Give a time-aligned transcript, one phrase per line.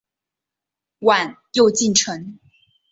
[1.01, 2.39] 晚又进城。